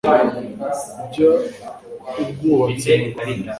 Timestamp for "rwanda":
3.11-3.49